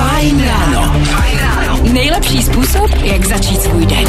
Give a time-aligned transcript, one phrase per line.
[0.00, 0.94] Fajn ráno.
[1.92, 4.04] Nejlepší způsob, jak začít svůj den.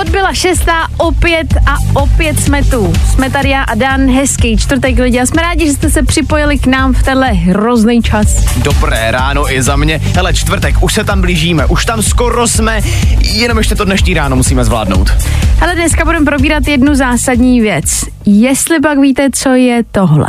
[0.00, 2.92] Odbyla šestá, opět a opět jsme tu.
[3.12, 6.58] Jsme tady já a Dan, hezký čtvrtek lidi a jsme rádi, že jste se připojili
[6.58, 8.56] k nám v tenhle hrozný čas.
[8.56, 10.00] Dobré ráno i za mě.
[10.14, 12.80] Hele, čtvrtek, už se tam blížíme, už tam skoro jsme,
[13.20, 15.12] jenom ještě to dnešní ráno musíme zvládnout.
[15.60, 18.04] Ale dneska budeme probírat jednu zásadní věc.
[18.26, 20.26] Jestli pak víte, co je tohle.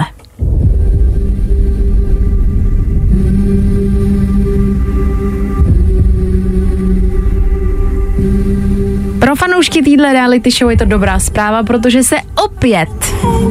[9.25, 12.89] Pro fanoušky týdle reality show je to dobrá zpráva, protože se opět,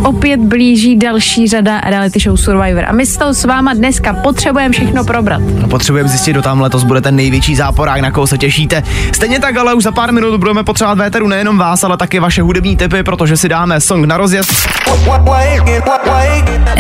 [0.05, 2.85] opět blíží další řada reality show Survivor.
[2.89, 5.41] A my s tou s váma dneska potřebujeme všechno probrat.
[5.61, 8.83] No, potřebujeme zjistit, kdo tam letos bude ten největší záporák, na koho se těšíte.
[9.13, 12.43] Stejně tak, ale už za pár minut budeme potřebovat véteru nejenom vás, ale taky vaše
[12.43, 14.69] hudební typy, protože si dáme song na rozjezd.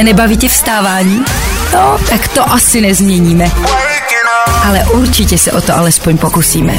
[0.03, 1.25] Nebaví tě vstávání?
[1.73, 3.51] No, tak to asi nezměníme.
[4.65, 6.73] Ale určitě se o to alespoň pokusíme.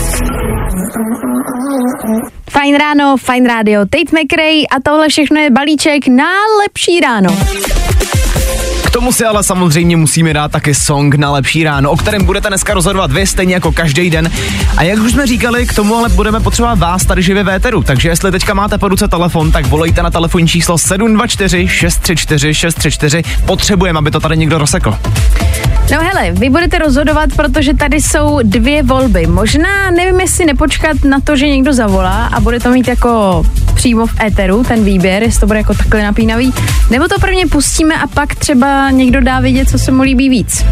[2.49, 6.29] Fajn ráno, fajn rádio, Tate McRae a tohle všechno je balíček na
[6.63, 7.29] lepší ráno.
[8.95, 12.73] Tomu si ale samozřejmě musíme dát taky song na lepší ráno, o kterém budete dneska
[12.73, 14.31] rozhodovat vy, stejně jako každý den.
[14.77, 17.83] A jak už jsme říkali, k tomu ale budeme potřebovat vás tady živě véteru.
[17.83, 23.23] Takže jestli teďka máte po ruce telefon, tak volejte na telefonní číslo 724 634 634.
[23.45, 24.97] Potřebujeme, aby to tady někdo rozsekl.
[25.91, 29.27] No hele, vy budete rozhodovat, protože tady jsou dvě volby.
[29.27, 33.43] Možná, nevím, jestli nepočkat na to, že někdo zavolá a bude to mít jako
[33.75, 36.53] přímo v éteru ten výběr, jestli to bude jako takhle napínavý,
[36.89, 40.65] nebo to prvně pustíme a pak třeba někdo dá vědět, co se mu líbí víc.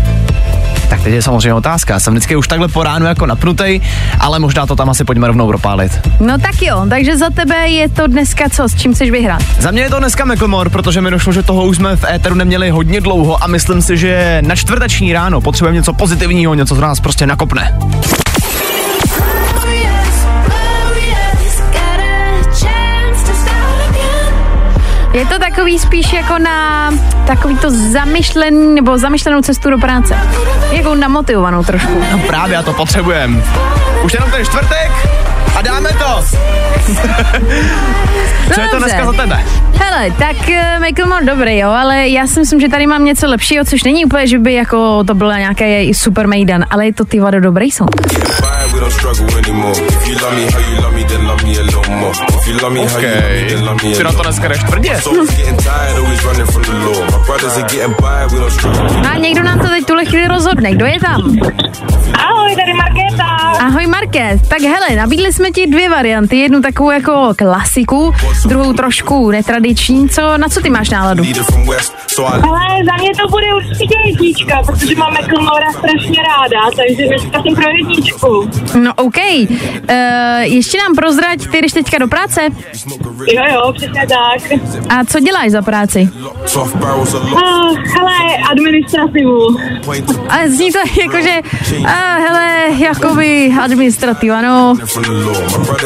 [0.90, 2.00] Tak teď je samozřejmě otázka.
[2.00, 3.82] Jsem vždycky už takhle po ránu jako napnutej,
[4.20, 6.10] ale možná to tam asi pojďme rovnou propálit.
[6.20, 9.42] No tak jo, takže za tebe je to dneska co, s čím chceš vyhrát?
[9.60, 12.36] Za mě je to dneska Macklemore, protože mi došlo, že toho už jsme v éteru
[12.36, 16.82] neměli hodně dlouho a myslím si, že na čtvrteční ráno potřebujeme něco pozitivního, něco, co
[16.82, 17.80] nás prostě nakopne.
[25.24, 26.92] Je to takový spíš jako na
[27.28, 30.18] takový to zamyšlený nebo zamyšlenou cestu do práce.
[30.72, 32.04] Jako namotivovanou trošku.
[32.12, 33.44] No právě, a to potřebujeme.
[34.04, 34.92] Už jenom ten čtvrtek
[35.56, 36.24] a dáme to.
[38.54, 39.44] Co je to dneska za tebe?
[39.74, 43.66] Hele, tak uh, Michael dobrý, jo, ale já si myslím, že tady mám něco lepšího,
[43.66, 47.20] což není úplně, že by jako to byl nějaký super mejdan, ale je to ty
[47.20, 47.92] vado dobrý song.
[52.96, 55.02] A Ty na to dneska jdeš tvrdě.
[59.02, 61.22] No a někdo nám to teď tuhle chvíli rozhodne, kdo je tam?
[62.14, 63.24] Ahoj, tady Markéta.
[63.60, 68.14] Ahoj Market, tak hele, nabídli jsme ti dvě varianty, jednu takovou jako klasiku,
[68.46, 71.24] druhou trošku netradiční, co, na co ty máš náladu?
[72.20, 77.56] Ale za mě to bude určitě jednička, protože máme Kilmora strašně ráda, takže dneska jsem
[77.56, 78.50] pro jedničku.
[78.84, 82.42] No OK, uh, ještě nám prozrať, ty jdeš teďka do práce
[83.34, 84.60] Jo, jo, přesně tak.
[84.90, 86.10] a co děláš za práci?
[86.56, 87.40] Uh,
[87.96, 89.48] hele, administrativu.
[90.30, 91.42] A zní to jako, že,
[91.86, 94.76] a hele, jakoby administrativa, no.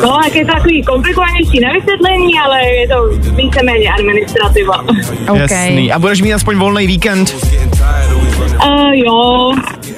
[0.01, 4.83] No, tak je to takový komplikovanější na vysvětlení, ale je to víceméně administrativa.
[5.29, 5.39] OK.
[5.39, 5.91] Jasný.
[5.93, 7.35] A budeš mít aspoň volný víkend?
[8.65, 9.53] Uh, jo,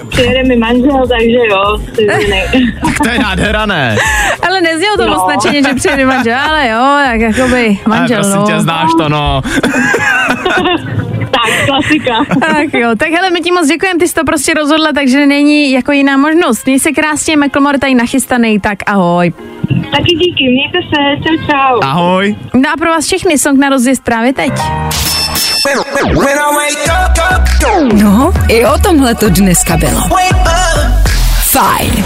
[0.10, 1.78] přijede mi manžel, takže jo,
[3.04, 3.98] to je nádhera, ne?
[4.48, 5.14] Ale neznělo to No.
[5.14, 8.48] moc nadšeně, že přijde manžel, ale jo, tak jakoby manžel, Ale prosím no.
[8.48, 9.42] tě, znáš to, no.
[11.46, 12.36] Tak, klasika.
[12.40, 15.72] Tak jo, tak hele, my ti moc děkujeme, ty jsi to prostě rozhodla, takže není
[15.72, 16.66] jako jiná možnost.
[16.66, 19.34] Měj se krásně, McLemore tady nachystaný, tak ahoj.
[19.92, 21.80] Taky díky, mějte se, čau čau.
[21.84, 22.36] Ahoj.
[22.54, 24.52] No a pro vás všechny song na rozjezd právě teď.
[27.94, 30.02] No, i o tomhle to dneska bylo.
[31.44, 32.06] Fajn.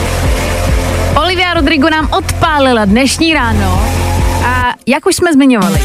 [1.24, 3.82] Olivia Rodrigo nám odpálila dnešní ráno
[4.46, 5.80] a jak už jsme zmiňovali,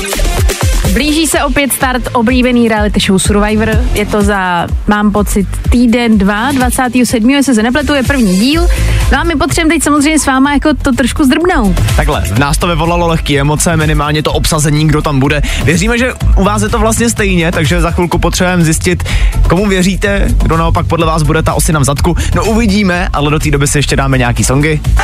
[0.93, 3.85] blíží se opět start oblíbený reality show Survivor.
[3.93, 7.31] Je to za, mám pocit, týden, dva, 27.
[7.31, 8.69] jestli se nepletu, je první díl.
[9.13, 11.81] No a my potřebujeme teď samozřejmě s váma jako to trošku zdrbnout.
[11.97, 15.43] Takhle, v nás to vyvolalo lehké emoce, minimálně to obsazení, kdo tam bude.
[15.65, 19.05] Věříme, že u vás je to vlastně stejně, takže za chvilku potřebujeme zjistit,
[19.49, 22.17] komu věříte, kdo naopak podle vás bude ta osina v zadku.
[22.35, 24.81] No uvidíme, ale do té doby si ještě dáme nějaký songy.
[24.97, 25.03] A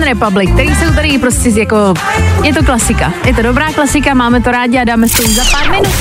[0.00, 1.94] One Republic, který jsou tady prostě jako,
[2.42, 3.12] je to klasika.
[3.24, 5.94] Je to dobrá klasika, máme to rádi a dáme si ji za pár minut.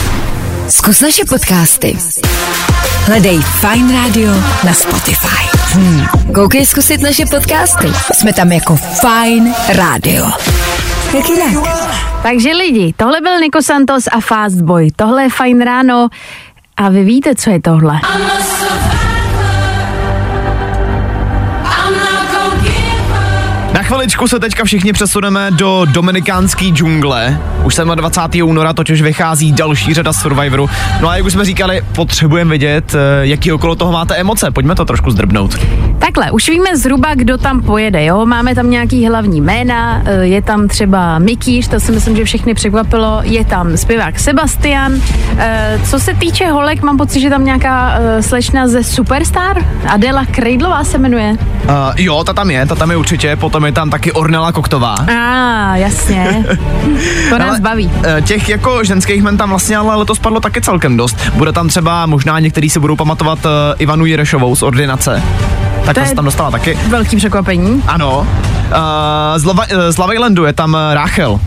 [0.67, 1.97] Zkus naše podcasty.
[3.05, 4.31] Hledej Fine Radio
[4.65, 5.57] na Spotify.
[5.73, 6.07] Hmm.
[6.33, 7.87] Koukej zkusit naše podcasty.
[8.13, 10.25] Jsme tam jako Fine Radio.
[11.13, 11.67] Jak jinak?
[12.23, 14.87] Takže lidi, tohle byl Nico Santos a Fastboy.
[14.95, 16.07] Tohle je fajn ráno.
[16.77, 17.93] A vy víte, co je tohle?
[18.03, 18.98] Na
[23.89, 27.39] chviličku se teďka všichni přesuneme do dominikánské džungle.
[27.63, 28.49] Už 27.
[28.49, 30.69] února totiž vychází další řada Survivoru.
[31.01, 34.51] No a jak už jsme říkali, potřebujeme vědět, eh, jaký okolo toho máte emoce.
[34.51, 35.57] Pojďme to trošku zdrbnout.
[35.99, 38.25] Takhle, už víme zhruba, kdo tam pojede, jo?
[38.25, 42.53] Máme tam nějaký hlavní jména, eh, je tam třeba Mikýř, to si myslím, že všechny
[42.53, 44.93] překvapilo, je tam zpěvák Sebastian.
[45.37, 50.83] Eh, Co se týče holek, mám pocit, že tam nějaká slečna ze Superstar, Adela Kreidlová
[50.83, 51.37] se jmenuje.
[51.69, 54.95] Uh, jo, ta tam je, ta tam je určitě, potom je tam taky Ornella Koktová.
[54.95, 56.45] A, ah, jasně.
[57.29, 57.91] To nás Ale, baví.
[58.17, 61.17] eh, Těch jako ženských men tam vlastně ale letos padlo taky celkem dost.
[61.33, 65.23] Bude tam třeba, možná některý si budou pamatovat uh, Ivanu Jirešovou z Ordinace.
[65.85, 66.77] Tak To ta se tam dostala taky.
[66.87, 67.83] Velký překvapení.
[67.87, 68.19] Ano.
[68.19, 68.25] Uh,
[69.37, 71.39] z, Lava, uh, z Love Islandu je tam Rachel.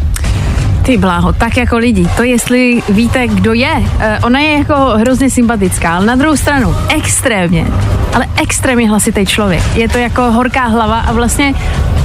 [0.83, 5.31] Ty bláho, tak jako lidi, to jestli víte, kdo je, eh, ona je jako hrozně
[5.31, 7.67] sympatická, ale na druhou stranu extrémně,
[8.15, 9.63] ale extrémně hlasitý člověk.
[9.75, 11.55] Je to jako horká hlava a vlastně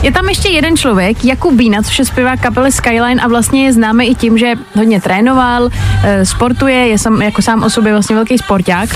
[0.04, 3.74] je tam ještě jeden člověk, Jakub Bína, což je zpěvák kapely Skyline a vlastně je
[3.74, 5.70] známý i tím, že hodně trénoval,
[6.04, 8.90] eh, sportuje, je sam, jako sám o sobě vlastně velký sporták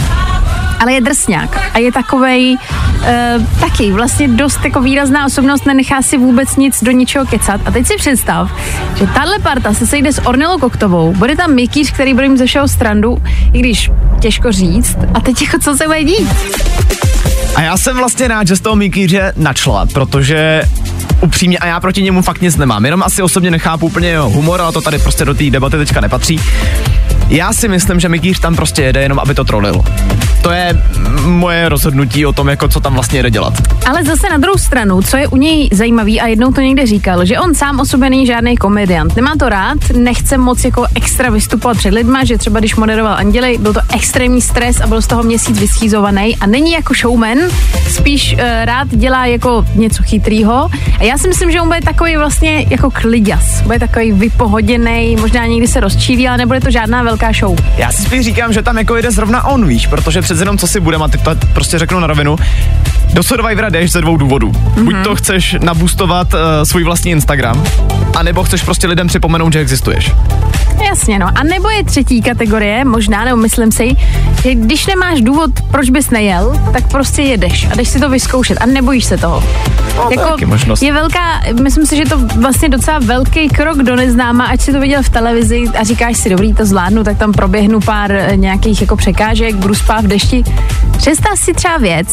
[0.81, 6.17] ale je drsňák a je takovej uh, taky vlastně dost jako výrazná osobnost, nenechá si
[6.17, 7.61] vůbec nic do ničeho kecat.
[7.65, 8.51] A teď si představ,
[8.95, 12.45] že tahle parta se sejde s Ornelou Koktovou, bude tam Mikýř, který bude mít ze
[12.45, 13.23] všeho strandu,
[13.53, 16.27] i když těžko říct, a teď jako co se bude dít?
[17.55, 20.61] A já jsem vlastně rád, že z toho Mikýře načla, protože
[21.21, 24.61] upřímně, a já proti němu fakt nic nemám, jenom asi osobně nechápu úplně jeho humor,
[24.61, 26.39] ale to tady prostě do té debaty teďka nepatří.
[27.31, 29.81] Já si myslím, že Mikýř tam prostě jede jenom, aby to trolil.
[30.41, 30.83] To je
[31.25, 33.53] moje rozhodnutí o tom, jako co tam vlastně jede dělat.
[33.85, 37.25] Ale zase na druhou stranu, co je u něj zajímavý a jednou to někde říkal,
[37.25, 39.15] že on sám o sobě není žádný komediant.
[39.15, 43.57] Nemá to rád, nechce moc jako extra vystupovat před lidma, že třeba když moderoval Anděli,
[43.57, 47.37] byl to extrémní stres a byl z toho měsíc vyschýzovaný a není jako showman,
[47.89, 50.69] spíš uh, rád dělá jako něco chytrýho.
[50.99, 55.45] A já si myslím, že on bude takový vlastně jako kliděs, bude takový vypohoděný, možná
[55.45, 57.55] někdy se rozčílí, ale nebude to žádná velká show.
[57.77, 60.67] Já si spíš říkám, že tam jako jede zrovna on, víš, protože přece jenom co
[60.67, 62.35] si budeme, a teď to prostě řeknu na rovinu,
[63.13, 64.51] do Survivora jdeš ze dvou důvodů.
[64.51, 64.83] Mm-hmm.
[64.83, 67.63] Buď to chceš nabustovat uh, svůj vlastní Instagram,
[68.15, 70.11] anebo chceš prostě lidem připomenout, že existuješ.
[70.87, 71.27] Jasně, no.
[71.35, 73.95] A nebo je třetí kategorie, možná, nebo myslím si,
[74.43, 78.57] že když nemáš důvod, proč bys nejel, tak prostě jedeš a jdeš si to vyzkoušet
[78.61, 79.43] a nebojíš se toho.
[79.97, 80.83] No, to je taky možnost.
[80.83, 84.79] je velká, myslím si, že to vlastně docela velký krok do neznáma, ať si to
[84.79, 88.81] viděl v televizi a říkáš si, dobrý, to zvládnu, tak tam proběhnu pár eh, nějakých
[88.81, 90.43] jako překážek, budu spát v dešti.
[90.97, 92.07] Představ si třeba věc,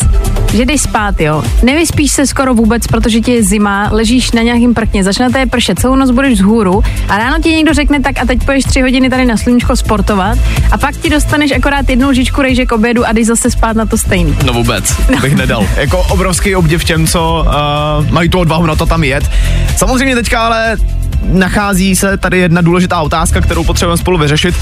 [0.55, 4.75] že jdeš spát, jo, nevyspíš se skoro vůbec, protože ti je zima, ležíš na nějakým
[4.75, 8.19] prkně, začne to je pršet, celou noc budeš vzhůru a ráno ti někdo řekne, tak
[8.23, 10.39] a teď poješ tři hodiny tady na sluníčko sportovat
[10.73, 13.87] a pak ti dostaneš akorát jednu lžičku rejže k obědu a jdeš zase spát na
[13.87, 14.37] to stejný.
[14.45, 15.67] No vůbec, to bych nedal.
[15.77, 19.31] Jako obrovský obdiv těm, co uh, mají tu odvahu na to tam jet.
[19.77, 20.77] Samozřejmě teďka ale
[21.23, 24.55] nachází se tady jedna důležitá otázka, kterou potřebujeme spolu vyřešit.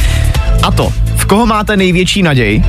[0.63, 2.65] A to, v koho máte největší naději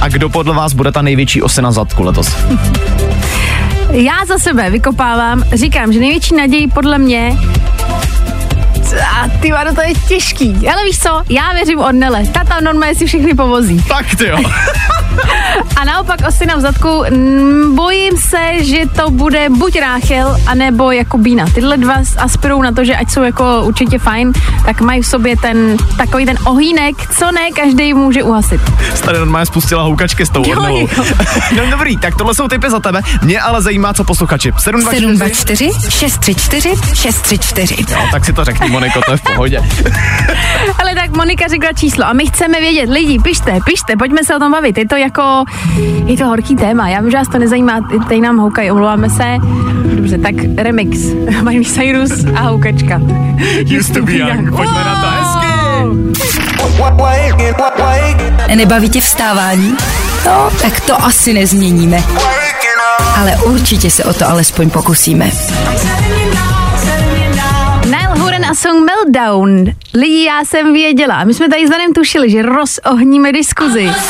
[0.00, 2.36] a kdo podle vás bude ta největší osena zadku letos?
[3.92, 7.36] Já za sebe vykopávám, říkám, že největší naději podle mě
[8.92, 10.68] a ty vado, to je těžký.
[10.68, 12.26] Ale víš co, já věřím Ornele.
[12.26, 13.78] Ta tam normálně si všechny povozí.
[13.78, 14.38] Fakt jo.
[15.76, 21.44] A naopak osina v zadku, mm, bojím se, že to bude buď Ráchel, anebo Jakubína.
[21.54, 24.32] Tyhle dva aspirují na to, že ať jsou jako určitě fajn,
[24.64, 28.60] tak mají v sobě ten takový ten ohýnek, co ne každý může uhasit.
[29.04, 30.80] Tady normálně spustila houkačky s tou Jo, Ornelou.
[30.80, 31.04] jo.
[31.56, 33.02] No dobrý, tak tohle jsou typy za tebe.
[33.22, 34.52] Mě ale zajímá, co posluchači.
[34.58, 35.70] 724.
[35.72, 37.76] 724 634 634.
[37.92, 39.58] No, tak si to řekni, Moniko, to je v pohodě.
[40.78, 44.38] Ale tak Monika řekla číslo a my chceme vědět, lidi, pište, pište, pojďme se o
[44.38, 44.78] tom bavit.
[44.78, 45.44] Je to jako,
[46.06, 49.36] je to horký téma, já vím, že vás to nezajímá, tady nám houkají, omlouváme se.
[49.84, 50.98] Dobře, tak remix,
[51.42, 53.00] Miley Cyrus a houkačka.
[53.78, 54.56] Used to be young.
[54.56, 55.50] Pojďme na to hezky.
[58.54, 59.76] Nebaví tě vstávání?
[60.26, 62.02] No, tak to asi nezměníme.
[63.16, 65.30] Ale určitě se o to alespoň pokusíme.
[68.50, 69.74] Nile Horan a song Meltdown.
[69.94, 71.24] Lidi, já jsem věděla.
[71.24, 73.90] My jsme tady s Danem tušili, že rozohníme diskuzi.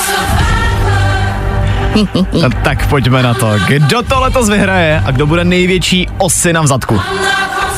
[2.43, 3.51] No, tak pojďme na to.
[3.69, 7.01] Kdo to letos vyhraje a kdo bude největší osina v zadku?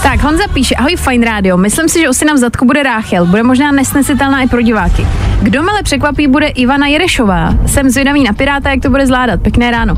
[0.03, 3.43] Tak, Honza píše, ahoj Fine Radio, myslím si, že osina v zadku bude Ráchel, bude
[3.43, 5.07] možná nesnesitelná i pro diváky.
[5.43, 7.55] Kdo mele překvapí, bude Ivana Jerešová.
[7.67, 9.43] Jsem zvědavý na Piráta, jak to bude zvládat.
[9.43, 9.95] Pěkné ráno.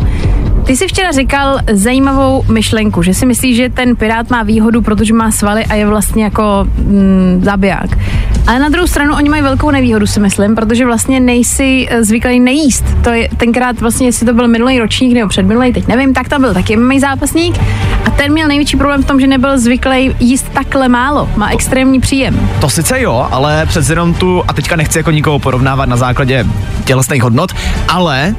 [0.66, 5.14] Ty jsi včera říkal zajímavou myšlenku, že si myslíš, že ten pirát má výhodu, protože
[5.14, 7.98] má svaly a je vlastně jako mm, zabiják.
[8.46, 12.40] Ale na druhou stranu oni mají velkou nevýhodu, si myslím, protože vlastně nejsi eh, zvyklý
[12.40, 12.84] nejíst.
[13.04, 16.40] To je tenkrát vlastně, jestli to byl minulý ročník nebo předminulý, teď nevím, tak tam
[16.40, 17.58] byl taky MMA zápasník
[18.04, 21.28] a ten měl největší problém v tom, že nebyl zvyklý jíst takhle málo.
[21.36, 22.48] Má extrémní příjem.
[22.60, 26.46] To sice jo, ale přece jenom tu, a teďka nechci jako nikoho porovnávat na základě
[26.84, 27.52] tělesných hodnot,
[27.88, 28.34] ale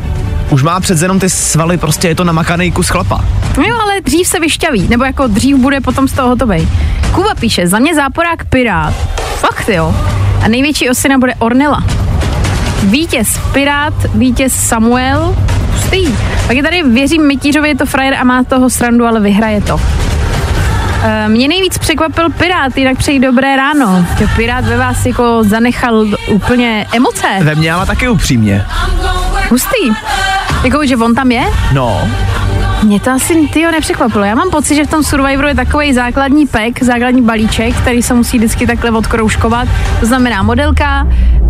[0.49, 3.25] už má přece jenom ty svaly, prostě je to namakaný kus chlapa.
[3.57, 6.67] No jo, ale dřív se vyšťaví, nebo jako dřív bude potom z toho hotovej.
[7.11, 8.93] Kuba píše, za mě záporák Pirát.
[9.35, 9.95] Fakt jo.
[10.43, 11.83] A největší osina bude Ornela.
[12.83, 15.35] Vítěz Pirát, vítěz Samuel,
[15.73, 16.15] pustý.
[16.47, 19.81] Pak je tady, věřím Mytířovi, je to frajer a má toho srandu, ale vyhraje to.
[21.03, 24.05] E, Mě nejvíc překvapil Pirát, jinak přeji dobré ráno.
[24.35, 27.27] Pirát ve vás jako zanechal úplně emoce.
[27.41, 28.65] Ve mně ale taky upřímně.
[29.49, 29.91] Hustý.
[30.63, 31.43] Jako, že on tam je?
[31.73, 32.07] No,
[32.83, 34.23] Mě to asi tyjo nepřekvapilo.
[34.25, 38.13] Já mám pocit, že v tom Survivoru je takový základní pek, základní balíček, který se
[38.13, 39.67] musí vždycky takhle odkroužkovat.
[39.99, 41.07] To znamená modelka,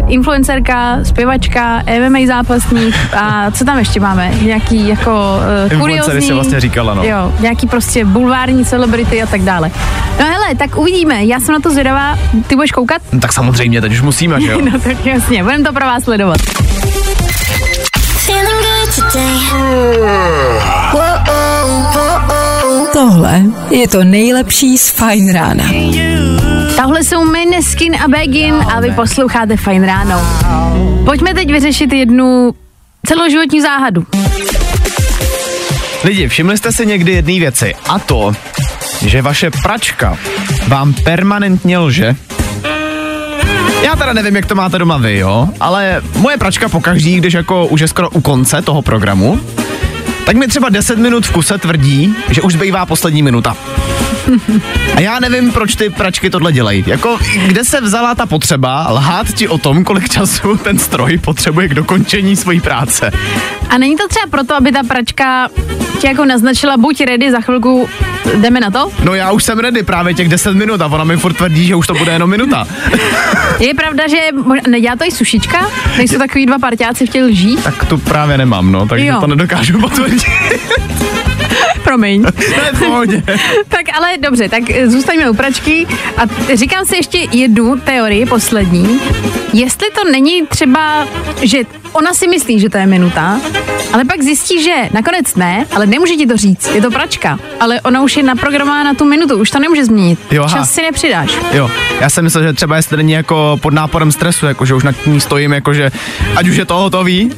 [0.07, 4.31] influencerka, zpěvačka, MMA zápasník a co tam ještě máme?
[4.41, 5.37] Nějaký jako
[5.73, 6.21] uh, kuriozní...
[6.21, 7.03] si vlastně říkala, no.
[7.03, 9.71] Jo, nějaký prostě bulvární celebrity a tak dále.
[10.19, 11.25] No hele, tak uvidíme.
[11.25, 12.17] Já jsem na to zvědavá.
[12.47, 13.01] Ty budeš koukat?
[13.11, 14.61] no tak samozřejmě, teď už musíme, že jo?
[14.71, 16.37] No tak jasně, budeme to pro vás sledovat.
[22.93, 25.63] Tohle je to nejlepší z Fajn rána.
[26.75, 30.21] Tohle jsou Meneskin a Begin a vy posloucháte Fajn ráno.
[31.05, 32.53] Pojďme teď vyřešit jednu
[33.05, 34.05] celoživotní záhadu.
[36.03, 38.33] Lidi, všimli jste si někdy jedné věci a to,
[39.05, 40.17] že vaše pračka
[40.67, 42.15] vám permanentně lže?
[43.85, 47.67] Já teda nevím, jak to máte doma vy, jo, ale moje pračka pokaždý, když jako
[47.67, 49.39] už je skoro u konce toho programu,
[50.25, 53.57] tak mi třeba 10 minut v kuse tvrdí, že už zbývá poslední minuta.
[54.95, 56.83] A já nevím, proč ty pračky tohle dělají.
[56.87, 57.17] Jako,
[57.47, 61.73] kde se vzala ta potřeba lhát ti o tom, kolik času ten stroj potřebuje k
[61.73, 63.11] dokončení své práce?
[63.69, 65.47] A není to třeba proto, aby ta pračka
[65.99, 67.89] ti jako naznačila, buď ready, za chvilku
[68.35, 68.91] jdeme na to?
[69.03, 71.75] No já už jsem ready právě těch 10 minut a ona mi furt tvrdí, že
[71.75, 72.67] už to bude jenom minuta.
[73.59, 74.17] Je pravda, že
[74.69, 75.69] nedělá to i sušička?
[75.97, 77.57] Nejsou takový dva parťáci v těch lží?
[77.63, 79.17] tak tu právě nemám, no, takže Jo.
[79.19, 80.23] to nedokážu potvrdit.
[81.85, 82.25] Promiň.
[83.67, 85.87] tak ale dobře, tak zůstaňme u pračky
[86.17, 86.21] a
[86.55, 88.99] říkám si ještě jednu teorii, poslední.
[89.53, 91.07] Jestli to není třeba,
[91.41, 91.57] že
[91.93, 93.41] ona si myslí, že to je minuta,
[93.93, 97.81] ale pak zjistí, že nakonec ne, ale nemůže ti to říct, je to pračka, ale
[97.81, 100.19] ona už je naprogramována na tu minutu, už to nemůže změnit.
[100.31, 100.57] Jo, aha.
[100.57, 101.31] Čas si nepřidáš.
[101.53, 104.83] Jo, já jsem myslel, že třeba jestli není jako pod náporem stresu, jako že už
[104.83, 105.91] nad ní stojím, jako že
[106.35, 107.31] ať už je to hotový,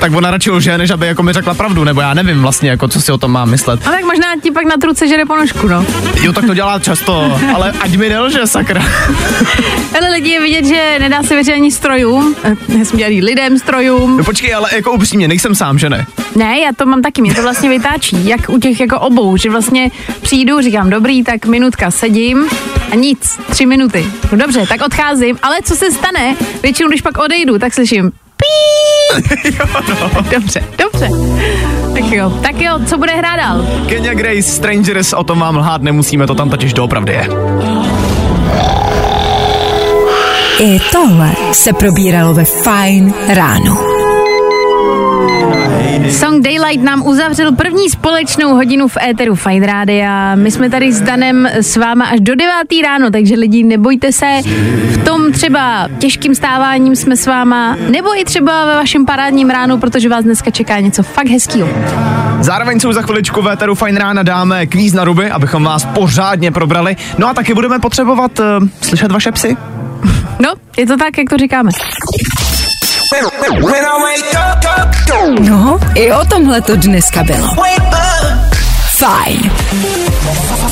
[0.00, 2.88] tak ona radši lže, než aby jako mi řekla pravdu, nebo já nevím vlastně, jako
[2.88, 3.86] co si o tom mám myslet.
[3.86, 5.84] A tak možná ti pak na truce žere ponožku, no.
[6.22, 8.82] Jo, tak to dělá často, ale ať mi nelže, sakra.
[9.98, 14.16] Ale lidi je vidět, že nedá se věřit ani strojům, eh, nesmí lidem, strojům.
[14.16, 16.06] No počkej, ale jako upřímně, nejsem sám, že ne?
[16.36, 19.50] Ne, já to mám taky, mě to vlastně vytáčí, jak u těch jako obou, že
[19.50, 22.48] vlastně přijdu, říkám, dobrý, tak minutka sedím
[22.92, 24.06] a nic, tři minuty.
[24.32, 29.22] No dobře, tak odcházím, ale co se stane, většinou, když pak odejdu, tak slyším pí.
[30.30, 31.08] Dobře, dobře.
[31.94, 33.66] Tak jo, tak jo, co bude hrát dál?
[33.88, 37.28] Kenya Grace, Strangers, o tom vám lhát nemusíme, to tam totiž doopravdy je.
[40.60, 44.01] I tohle se probíralo ve Fajn ráno.
[46.10, 50.34] Song Daylight nám uzavřel první společnou hodinu v éteru Fine Rádia.
[50.34, 52.54] My jsme tady s Danem s váma až do 9.
[52.82, 54.40] ráno, takže lidi nebojte se.
[54.90, 59.78] V tom třeba těžkým stáváním jsme s váma, nebo i třeba ve vašem parádním ránu,
[59.78, 61.68] protože vás dneska čeká něco fakt hezkýho.
[62.40, 66.50] Zároveň jsou za chviličku v éteru Fajn rána dáme kvíz na ruby, abychom vás pořádně
[66.50, 66.96] probrali.
[67.18, 68.46] No a taky budeme potřebovat uh,
[68.80, 69.56] slyšet vaše psy.
[70.38, 71.70] No, je to tak, jak to říkáme.
[75.40, 77.48] No, i o tomhle to dneska bylo.
[78.98, 79.52] Fajn.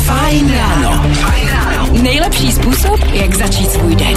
[0.05, 1.03] Fajn ráno.
[2.03, 4.15] Nejlepší způsob, jak začít svůj den.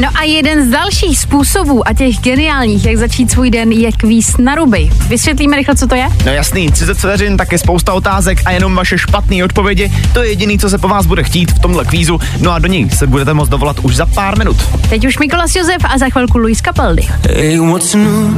[0.00, 4.36] No a jeden z dalších způsobů a těch geniálních, jak začít svůj den, je kvíz
[4.38, 4.90] na ruby.
[5.08, 6.08] Vysvětlíme rychle, co to je?
[6.26, 9.92] No jasný, 30 vteřin, taky spousta otázek a jenom vaše špatné odpovědi.
[10.14, 12.20] To je jediný, co se po vás bude chtít v tomhle kvízu.
[12.40, 14.56] No a do něj se budete moct dovolat už za pár minut.
[14.88, 17.08] Teď už Mikolas Josef a za chvilku Luis Capaldi.
[17.30, 18.36] Hey, what's new?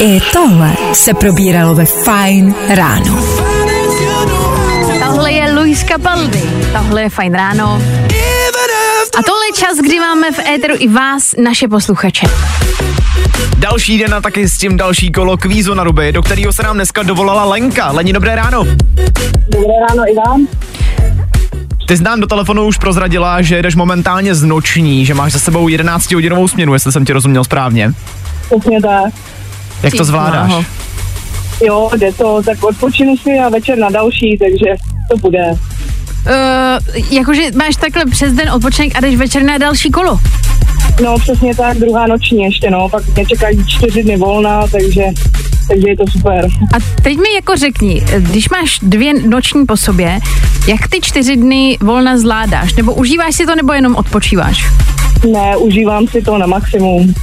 [0.00, 3.47] I tohle se probíralo ve Fajn ráno.
[5.78, 6.42] Luis Capaldi.
[6.72, 7.82] Tohle je fajn ráno.
[9.18, 12.26] A tohle je čas, kdy máme v éteru i vás, naše posluchače.
[13.58, 16.76] Další den a taky s tím další kolo kvízu na ruby, do kterého se nám
[16.76, 17.90] dneska dovolala Lenka.
[17.90, 18.64] Leni, dobré ráno.
[19.48, 20.48] Dobré ráno i vám.
[21.88, 25.38] Ty jsi nám do telefonu už prozradila, že jdeš momentálně z noční, že máš za
[25.38, 27.92] sebou 11 hodinovou směnu, jestli jsem ti rozuměl správně.
[28.48, 29.14] Přesně tak.
[29.82, 30.52] Jak to zvládáš?
[31.60, 34.74] Jo, jde to, tak odpočinu si a večer na další, takže
[35.10, 35.54] to bude.
[36.28, 40.18] Uh, jakože máš takhle přes den odpočinek a jdeš večer na další kolo.
[41.02, 45.02] No přesně tak, druhá noční ještě, no, pak mě čekají čtyři dny volna, takže,
[45.68, 46.48] takže je to super.
[46.74, 50.18] A teď mi jako řekni, když máš dvě noční po sobě,
[50.66, 52.74] jak ty čtyři dny volna zvládáš?
[52.74, 54.66] Nebo užíváš si to, nebo jenom odpočíváš?
[55.32, 57.14] Ne, užívám si to na maximum.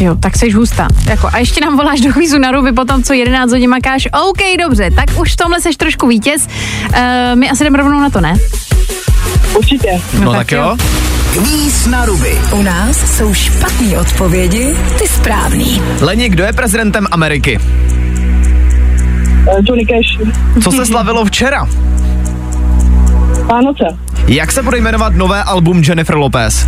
[0.00, 0.88] Jo, tak seš hustá.
[1.08, 4.08] Jako, a ještě nám voláš do chvízu na ruby potom, co 11 hodin makáš.
[4.28, 6.48] OK, dobře, tak už v tomhle seš trošku vítěz.
[6.88, 6.92] Uh,
[7.34, 8.34] my asi jdeme rovnou na to, ne?
[9.58, 10.00] Určitě.
[10.24, 10.76] No tak jo.
[11.32, 12.38] Kvíz na ruby.
[12.52, 15.82] U nás jsou špatné odpovědi, ty správný.
[16.00, 17.60] Leni, kdo je prezidentem Ameriky?
[19.48, 20.28] Eh, Johnny Cash,
[20.62, 21.68] Co se slavilo včera?
[23.44, 23.84] Vánoce,
[24.26, 26.66] Jak se bude jmenovat nové album Jennifer Lopez?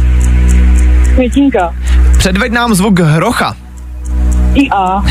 [1.14, 1.75] Květinka,
[2.19, 3.57] Předveď nám zvuk hrocha.
[4.55, 5.03] IA,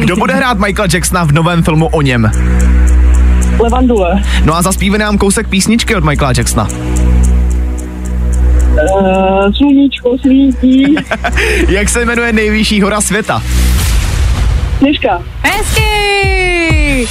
[0.00, 2.30] Kdo bude hrát Michaela Jacksona v novém filmu o něm?
[3.60, 6.68] Levandule, No a zaspívej nám kousek písničky od Michaela Jacksona.
[8.70, 10.94] uh, Sluníčko svítí,
[11.68, 13.42] Jak se jmenuje nejvyšší hora světa?
[14.78, 17.06] Sněžka, Hezky!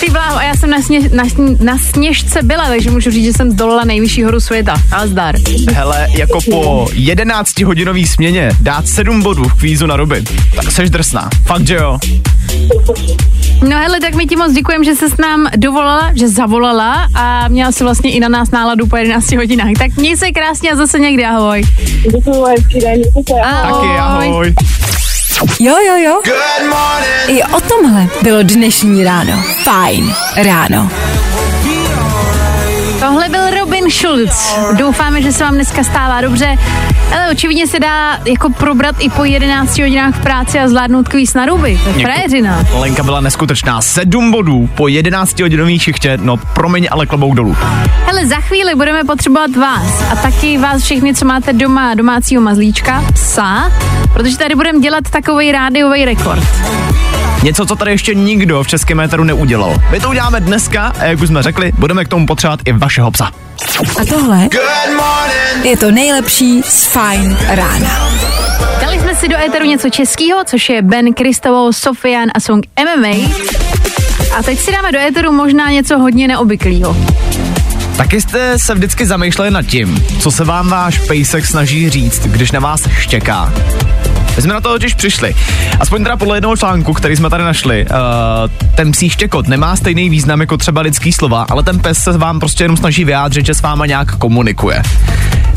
[0.00, 1.24] Ty bláho, a já jsem na, sně, na,
[1.60, 4.74] na sněžce byla, takže můžu říct, že jsem zdolala nejvyšší horu světa.
[4.92, 5.34] A zdar.
[5.74, 10.24] Hele, jako po 11 hodinový směně dát 7 bodů v kvízu na ruby,
[10.56, 11.30] tak seš drsná.
[11.46, 11.98] Fakt, že jo?
[13.68, 17.48] No hele, tak my ti moc děkujeme, že se s nám dovolala, že zavolala a
[17.48, 19.72] měla si vlastně i na nás náladu po 11 hodinách.
[19.78, 21.62] Tak měj se krásně a zase někdy ahoj.
[22.02, 23.00] děkuju, hezký den,
[23.44, 23.72] ahoj.
[23.72, 24.54] Taky ahoj.
[25.60, 26.20] Jo, jo, jo.
[27.28, 29.32] I o tomhle bylo dnešní ráno.
[29.64, 30.90] Fajn ráno.
[33.00, 34.56] Tohle byl Robin Schulz.
[34.72, 36.56] Doufáme, že se vám dneska stává dobře.
[37.14, 41.34] Ale očividně se dá jako probrat i po 11 hodinách v práci a zvládnout kvíz
[41.34, 41.80] na ruby.
[41.84, 42.64] To je frajeřina.
[42.78, 43.80] Lenka byla neskutečná.
[43.82, 47.56] 7 bodů po 11 hodinový šichtě, no promiň, ale klobouk dolů.
[48.06, 53.04] Hele, za chvíli budeme potřebovat vás a taky vás všechny, co máte doma domácího mazlíčka,
[53.12, 53.72] psa,
[54.12, 56.44] protože tady budeme dělat takový rádiový rekord.
[57.42, 59.82] Něco, co tady ještě nikdo v českém méteru neudělal.
[59.90, 63.10] My to uděláme dneska a jak už jsme řekli, budeme k tomu potřebovat i vašeho
[63.10, 63.30] psa.
[64.00, 64.48] A tohle
[65.64, 68.10] je to nejlepší z Fajn rána.
[68.80, 73.28] Dali jsme si do éteru něco českého, což je Ben Kristovo, Sofian a song MMA.
[74.38, 76.96] A teď si dáme do éteru možná něco hodně neobvyklého.
[77.96, 82.52] Taky jste se vždycky zamýšleli nad tím, co se vám váš pejsek snaží říct, když
[82.52, 83.52] na vás štěká.
[84.36, 85.34] My jsme na to totiž přišli.
[85.80, 90.08] Aspoň teda podle jednoho článku, který jsme tady našli, uh, ten psí štěkot nemá stejný
[90.08, 93.54] význam jako třeba lidský slova, ale ten pes se vám prostě jenom snaží vyjádřit, že
[93.54, 94.82] s váma nějak komunikuje.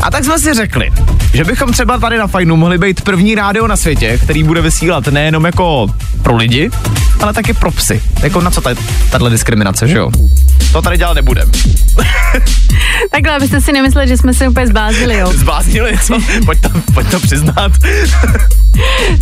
[0.00, 0.90] A tak jsme si řekli,
[1.34, 5.06] že bychom třeba tady na Fajnu mohli být první rádio na světě, který bude vysílat
[5.06, 5.86] nejenom jako
[6.22, 6.70] pro lidi,
[7.20, 8.02] ale taky pro psy.
[8.22, 8.70] Jako na co ta,
[9.10, 10.10] tahle diskriminace, že jo?
[10.74, 11.50] To tady dělat nebudem.
[13.10, 15.32] Takhle, abyste si nemysleli, že jsme se úplně zbláznili, jo.
[15.32, 16.18] Zbláznili, co?
[16.44, 17.72] Pojď to, pojď to přiznat.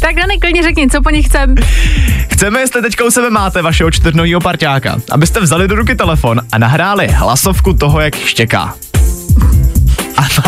[0.01, 1.55] Tak Dani, klidně řekni, co po nich chcem.
[2.31, 6.59] Chceme, jestli teďka u sebe máte vašeho čtyřnohýho parťáka, abyste vzali do ruky telefon a
[6.59, 8.75] nahráli hlasovku toho, jak štěká.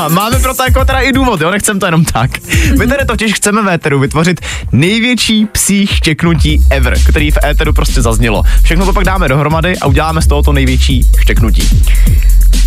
[0.08, 2.30] Máme pro to jako teda i důvod, jo, nechcem to jenom tak.
[2.78, 4.40] My tady totiž chceme v éteru vytvořit
[4.72, 8.42] největší psí štěknutí ever, který v éteru prostě zaznělo.
[8.62, 11.68] Všechno to pak dáme dohromady a uděláme z toho to největší štěknutí.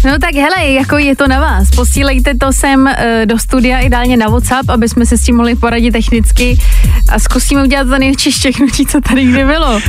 [0.05, 1.69] No tak hele, jako je to na vás.
[1.69, 5.55] Posílejte to sem e, do studia ideálně na WhatsApp, aby jsme se s tím mohli
[5.55, 6.57] poradit technicky
[7.09, 9.79] a zkusíme udělat to největší štěknutí, co tady kdy bylo.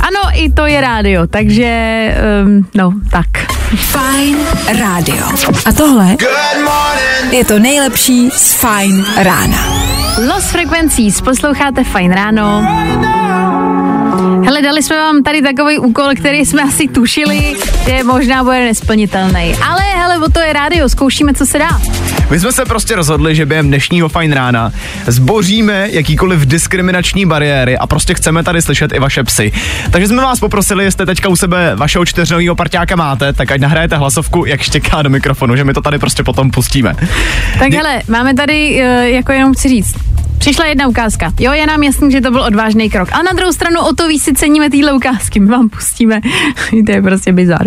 [0.00, 2.14] Ano, i to je rádio, takže
[2.44, 3.26] um, no, tak.
[3.76, 4.36] Fajn
[4.80, 5.26] rádio.
[5.66, 6.16] A tohle
[7.30, 9.58] je to nejlepší z Fajn rána.
[10.34, 12.66] Los Frequencies, posloucháte Fajn ráno.
[14.44, 19.54] Hele, dali jsme vám tady takový úkol, který jsme asi tušili, že možná bude nesplnitelný.
[19.68, 21.80] Ale hele, o to je rádio, zkoušíme, co se dá.
[22.30, 24.72] My jsme se prostě rozhodli, že během dnešního fajn rána
[25.06, 29.52] zboříme jakýkoliv diskriminační bariéry a prostě chceme tady slyšet i vaše psy.
[29.90, 33.96] Takže jsme vás poprosili, jestli teďka u sebe vašeho čtyřnového parťáka máte, tak ať nahrajete
[33.96, 36.94] hlasovku, jak štěká do mikrofonu, že my to tady prostě potom pustíme.
[37.58, 39.94] Tak Kdy- hele, máme tady, eh, jako jenom chci říct,
[40.44, 41.32] Přišla jedna ukázka.
[41.40, 43.08] Jo, je nám jasný, že to byl odvážný krok.
[43.12, 45.40] A na druhou stranu o to víc si ceníme týhle ukázky.
[45.40, 46.20] My vám pustíme.
[46.86, 47.62] to je prostě bizar.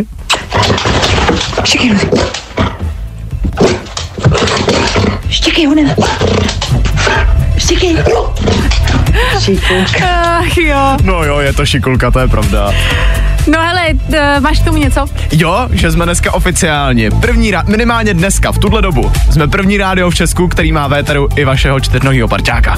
[5.28, 5.96] Počkej, Honela.
[7.54, 7.98] Počkej.
[10.04, 10.98] Ach jo.
[11.04, 12.74] No jo, je to šikulka, to je pravda.
[13.52, 13.82] No hele,
[14.12, 15.06] t- máš k tomu něco?
[15.32, 20.10] Jo, že jsme dneska oficiálně, první rá- minimálně dneska, v tuhle dobu, jsme první rádio
[20.10, 22.78] v Česku, který má véteru i vašeho čtyřnohýho parťáka.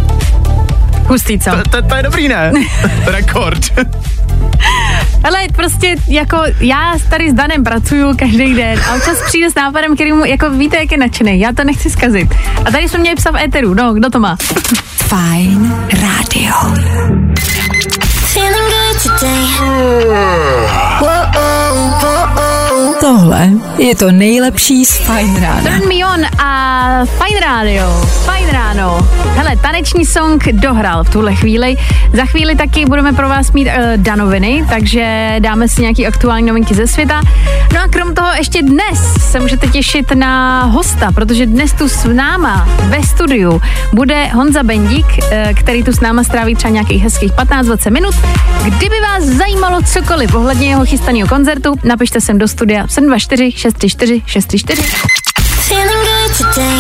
[1.08, 1.52] Hustý, co?
[1.52, 2.52] To, to, to je dobrý, ne?
[3.06, 3.60] Rekord.
[5.24, 9.96] Ale prostě jako já tady s Danem pracuju každý den a občas přijde s nápadem,
[9.96, 11.40] který mu, jako víte, jak je nadšený.
[11.40, 12.34] Já to nechci zkazit.
[12.66, 13.74] A tady jsme měli psa v éteru.
[13.74, 14.38] No, kdo to má?
[15.08, 16.54] Fajn rádio.
[18.40, 19.44] feeling good today.
[21.02, 22.49] Whoa, whoa, whoa.
[23.00, 25.62] Tohle je to nejlepší z Fajn rána.
[25.62, 27.86] Don Mion a Fine Radio.
[28.26, 29.08] Fajn ráno.
[29.36, 31.76] Hele, taneční song dohrál v tuhle chvíli.
[32.14, 36.76] Za chvíli taky budeme pro vás mít uh, danoviny, takže dáme si nějaký aktuální novinky
[36.76, 37.22] ze světa.
[37.74, 42.04] No a krom toho ještě dnes se můžete těšit na hosta, protože dnes tu s
[42.14, 43.62] náma ve studiu
[43.94, 48.16] bude Honza Bendík, uh, který tu s náma stráví třeba nějakých hezkých 15-20 minut.
[48.64, 54.82] Kdyby vás zajímalo cokoliv ohledně jeho chystaného koncertu, napište sem do studia 724 634 634.
[55.68, 56.80] Feeling good today.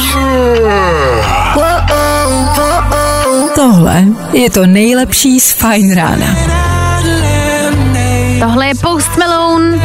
[3.56, 6.36] Tohle je to nejlepší z Fajn rána.
[8.40, 9.80] Tohle je Post Malone.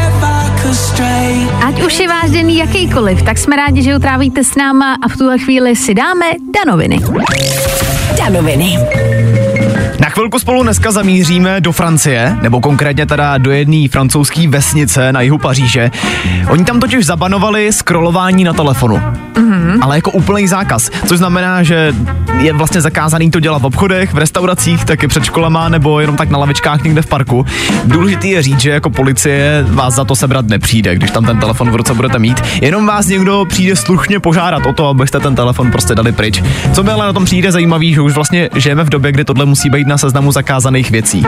[1.66, 5.08] Ať už je váš den jakýkoliv, tak jsme rádi, že ho trávíte s náma a
[5.08, 6.98] v tuhle chvíli si dáme danoviny.
[8.18, 8.78] Danoviny.
[10.04, 15.20] Na chvilku spolu dneska zamíříme do Francie, nebo konkrétně teda do jedné francouzské vesnice na
[15.20, 15.90] jihu Paříže.
[16.48, 18.96] Oni tam totiž zabanovali scrollování na telefonu.
[18.96, 19.53] Mm-hmm.
[19.80, 21.94] Ale jako úplný zákaz, což znamená, že
[22.38, 26.30] je vlastně zakázaný to dělat v obchodech, v restauracích, taky před školama nebo jenom tak
[26.30, 27.46] na lavičkách někde v parku.
[27.84, 31.70] Důležitý je říct, že jako policie vás za to sebrat nepřijde, když tam ten telefon
[31.70, 32.42] v ruce budete mít.
[32.62, 36.42] Jenom vás někdo přijde slušně požádat o to, abyste ten telefon prostě dali pryč.
[36.72, 39.44] Co mi ale na tom přijde zajímavý, že už vlastně žijeme v době, kdy tohle
[39.44, 41.26] musí být na seznamu zakázaných věcí.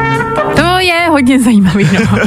[0.87, 2.19] Je hodně zajímavý, no.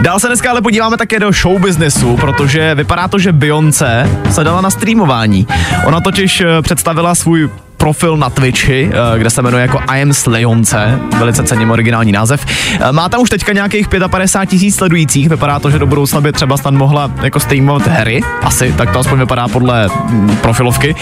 [0.00, 4.44] Dál se dneska ale podíváme také do show businessu, protože vypadá to, že Beyoncé se
[4.44, 5.46] dala na streamování.
[5.84, 10.12] Ona totiž eh, představila svůj profil na Twitchi, eh, kde se jmenuje jako I am
[10.12, 12.46] Slayonce, velice cením originální název.
[12.80, 16.32] Eh, Má tam už teďka nějakých 55 tisíc sledujících, vypadá to, že do budoucna by
[16.32, 20.94] třeba snad mohla jako streamovat hry, asi, tak to aspoň vypadá podle mm, profilovky.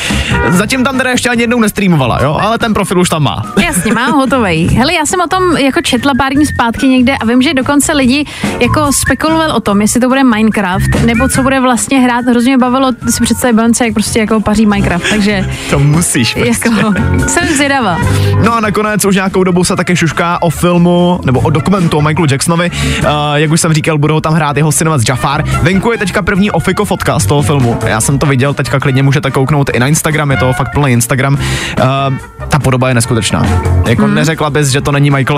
[0.49, 3.43] Zatím tam teda ještě ani jednou nestreamovala, jo, ale ten profil už tam má.
[3.65, 4.67] Jasně, mám hotovej.
[4.67, 7.93] Hele, já jsem o tom jako četla pár dní zpátky někde a vím, že dokonce
[7.93, 8.25] lidi
[8.61, 12.25] jako spekuloval o tom, jestli to bude Minecraft, nebo co bude vlastně hrát.
[12.25, 16.35] Hrozně bavilo si představit Beyoncé, jak prostě jako paří Minecraft, takže To musíš.
[16.35, 16.51] prostě.
[16.65, 16.95] Jako
[17.29, 17.99] jsem zvědavá.
[18.45, 22.03] No a nakonec už nějakou dobu se také šušká o filmu nebo o dokumentu o
[22.03, 22.71] Michaelu Jacksonovi.
[22.71, 25.45] Uh, jak už jsem říkal, budou tam hrát jeho synovec Jafar.
[25.63, 27.79] Venku je teďka první ofiko fotka z toho filmu.
[27.87, 30.93] Já jsem to viděl, teďka klidně můžete kouknout i na Instagram, je to fakt plný
[30.93, 31.35] Instagram.
[31.35, 33.47] Uh, ta podoba je neskutečná.
[33.89, 34.15] Jako hmm.
[34.15, 35.37] neřekla bys, že to není Michael.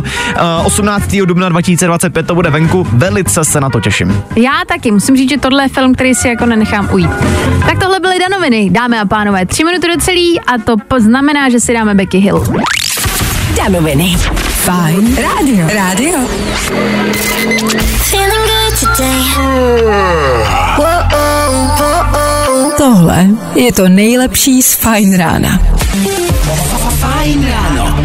[0.59, 1.17] Uh, 18.
[1.25, 4.23] dubna 2025 to bude venku, velice se na to těším.
[4.37, 7.11] Já taky, musím říct, že tohle je film, který si jako nenechám ujít.
[7.67, 9.47] Tak tohle byly danoviny, dámy a pánové.
[9.47, 12.45] Tři minuty do celý a to znamená, že si dáme Becky Hill.
[13.57, 14.17] Danoviny.
[14.49, 15.69] Fajn rádio.
[15.75, 16.19] Rádio.
[22.77, 25.84] Tohle je to nejlepší z Fajn rána.
[27.25, 28.05] Fajn ráno.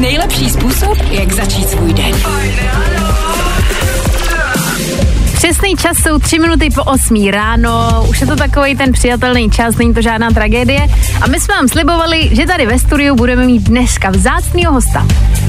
[0.00, 2.14] Nejlepší způsob, jak začít svůj den.
[5.34, 9.76] Přesný čas jsou tři minuty po 8 ráno, už je to takový ten přijatelný čas,
[9.76, 10.86] není to žádná tragédie.
[11.22, 15.06] A my jsme vám slibovali, že tady ve studiu budeme mít dneska vzácnýho hosta.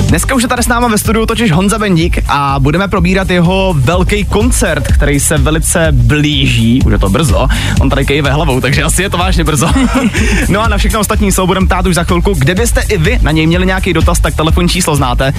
[0.08, 3.76] Dneska už je tady s náma ve studiu totiž Honza Bendík a budeme probírat jeho
[3.78, 7.48] velký koncert, který se velice blíží, už je to brzo,
[7.80, 9.70] on tady kejve hlavou, takže asi je to vážně brzo.
[10.50, 12.34] no a na všechno ostatní se ho budeme ptát už za chvilku.
[12.34, 15.34] Kde byste i vy na něj měli nějaký dotaz, tak telefonní číslo znáte.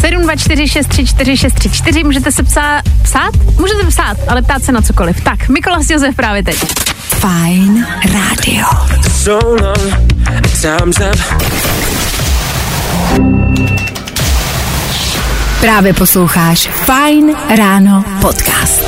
[0.00, 3.30] 724 634 634, můžete se psát, psát?
[3.60, 5.20] Můžete psát, ale ptát se na cokoliv.
[5.20, 6.56] Tak, Mikolas Josef právě teď.
[6.98, 8.66] Fajn rádio.
[9.24, 9.94] so long,
[10.60, 12.33] time's up.
[15.60, 18.84] Právě posloucháš Fajn ráno podcast.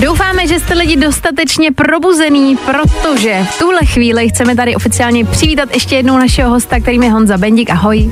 [0.00, 5.96] Doufáme, že jste lidi dostatečně probuzený, protože v tuhle chvíli chceme tady oficiálně přivítat ještě
[5.96, 7.70] jednou našeho hosta, kterým je Honza Bendík.
[7.70, 8.10] Ahoj.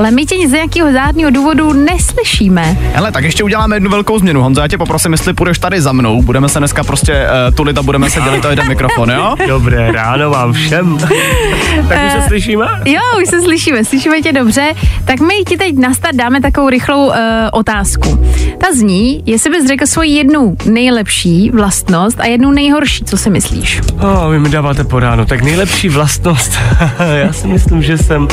[0.00, 2.76] Ale my tě z nějakého zádného důvodu neslyšíme.
[2.94, 4.42] Hele, tak ještě uděláme jednu velkou změnu.
[4.42, 6.22] Honzo, já tě poprosím, jestli půjdeš tady za mnou.
[6.22, 9.34] Budeme se dneska prostě uh, tulit a budeme se dělit o jeden mikrofon, jo?
[9.48, 10.98] Dobré ráno vám všem.
[11.88, 12.66] tak už se slyšíme?
[12.84, 14.72] Jo, už se slyšíme, slyšíme tě dobře.
[15.04, 17.14] Tak my ti teď na start dáme takovou rychlou uh,
[17.52, 18.24] otázku.
[18.58, 23.80] Ta zní, jestli bys řekl svoji jednu nejlepší vlastnost a jednu nejhorší, co si myslíš?
[24.02, 25.24] Oh, vy mi dáváte po ránu.
[25.24, 26.52] Tak nejlepší vlastnost,
[27.14, 28.28] já si myslím, že jsem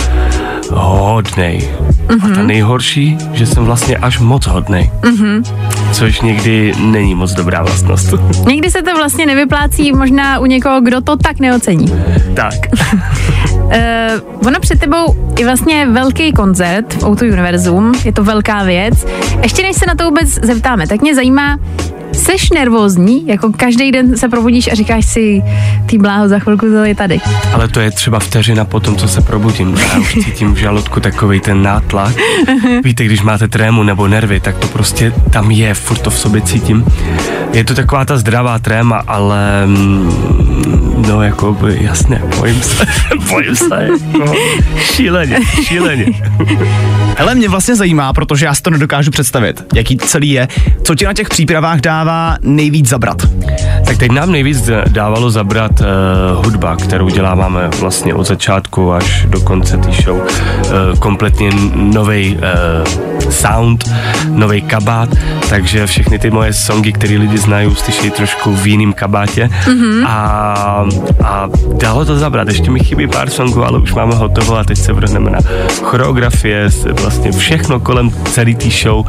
[0.74, 1.60] hodnej.
[2.08, 2.16] Mm-hmm.
[2.24, 2.48] A ta Mhm.
[2.48, 4.92] nejhorší, že jsem vlastně až moc hodnej.
[5.02, 5.44] Mm-hmm.
[5.92, 8.14] Což někdy není moc dobrá vlastnost.
[8.48, 11.94] Někdy se to vlastně nevyplácí možná u někoho, kdo to tak neocení.
[12.34, 12.54] tak.
[13.64, 13.72] Uh,
[14.48, 19.06] ono před tebou je vlastně velký koncert v Auto Univerzum, je to velká věc.
[19.44, 21.58] Ještě než se na to vůbec zeptáme, tak mě zajímá,
[22.18, 25.42] Seš nervózní, jako každý den se probudíš a říkáš si,
[25.86, 27.20] ty bláho, za chvilku to je tady.
[27.54, 29.78] Ale to je třeba vteřina po tom, co se probudím.
[29.94, 32.16] Já už cítím v žaludku takový ten nátlak.
[32.84, 36.42] Víte, když máte trému nebo nervy, tak to prostě tam je, furt to v sobě
[36.42, 36.86] cítím.
[37.54, 42.86] Je to taková ta zdravá tréma, ale mm, no jako by, jasně, bojím se,
[43.30, 44.34] bojím se, jako,
[44.78, 46.06] šíleně, šíleně.
[47.18, 50.48] Hele, mě vlastně zajímá, protože já si to nedokážu představit, jaký celý je,
[50.84, 53.18] co ti na těch přípravách dává nejvíc zabrat.
[53.86, 59.42] Tak teď nám nejvíc dávalo zabrat uh, hudba, kterou děláváme vlastně od začátku až do
[59.42, 60.18] konce té show.
[60.18, 63.92] Uh, kompletně nový uh, sound,
[64.30, 65.10] nový kabát,
[65.50, 69.50] takže všechny ty moje songy, které lidi znají, slyší trošku v jiném kabátě.
[69.66, 70.08] Mm-hmm.
[70.08, 70.86] A,
[71.24, 72.48] a dalo to zabrat.
[72.48, 75.40] Ještě mi chybí pár songů, ale už máme hotovo a teď se vrhneme na
[75.84, 76.70] choreografie,
[77.02, 79.06] vlastně všechno kolem celý té show,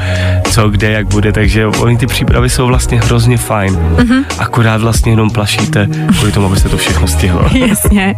[0.51, 3.79] co, kde, jak bude, takže oni ty přípravy jsou vlastně hrozně fajn.
[3.97, 4.25] Mm-hmm.
[4.39, 7.45] Akorát vlastně jenom plašíte kvůli tomu, abyste to všechno stihlo.
[7.55, 8.15] Jasně.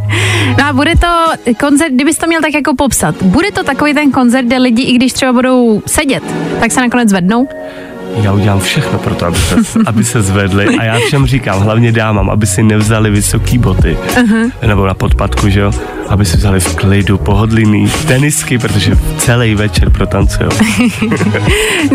[0.59, 1.27] No a bude to
[1.61, 4.93] koncert, kdybys to měl tak jako popsat, bude to takový ten koncert, kde lidi, i
[4.93, 6.23] když třeba budou sedět,
[6.61, 7.49] tak se nakonec zvednou?
[8.23, 11.93] Já udělám všechno pro to, aby se, aby se zvedli a já všem říkám, hlavně
[11.93, 14.53] dámám, aby si nevzali vysoký boty uh-huh.
[14.67, 15.73] nebo na podpadku, že jo,
[16.09, 20.51] aby si vzali v klidu pohodlný tenisky, protože celý večer protancujou.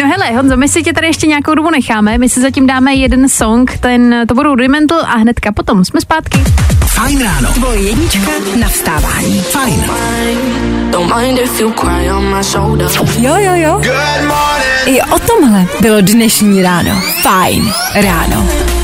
[0.01, 2.93] No hele, Honzo, my si tě tady ještě nějakou dobu necháme, my si zatím dáme
[2.93, 6.39] jeden song, ten, to budou Rudimental a hnedka potom jsme zpátky.
[6.85, 7.53] Fajn ráno.
[7.53, 9.41] Tvoje jednička na vstávání.
[9.41, 9.85] Fajn.
[10.95, 12.87] Don't mind if you cry on my shoulder.
[13.19, 13.81] Jo, jo, jo.
[14.85, 17.01] I o tomhle bylo dnešní ráno.
[17.21, 18.74] Fajn ráno.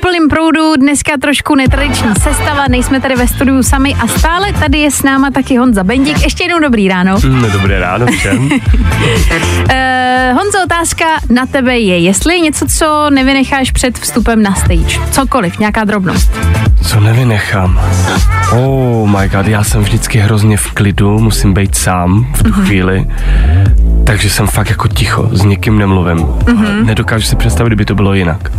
[0.00, 4.78] V plném proudu, dneska trošku netradiční sestava, nejsme tady ve studiu sami a stále tady
[4.78, 6.22] je s náma taky Honza Bendik.
[6.22, 7.16] Ještě jednou dobrý ráno.
[7.28, 8.38] No, dobré ráno všem.
[8.38, 8.50] Uh,
[10.36, 14.98] Honzo, otázka na tebe je, jestli je něco, co nevynecháš před vstupem na stage.
[15.10, 16.32] Cokoliv, nějaká drobnost.
[16.82, 17.80] Co nevynechám?
[18.52, 23.06] Oh my god, já jsem vždycky hrozně v klidu, musím být sám v tu chvíli.
[24.06, 26.18] Takže jsem fakt jako ticho, s nikým nemluvím.
[26.18, 26.84] Mm-hmm.
[26.84, 28.50] Nedokážu si představit, kdyby to bylo jinak.